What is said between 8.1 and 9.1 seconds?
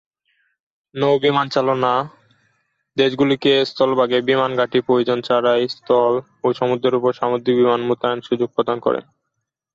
সুযোগ প্রদান করে।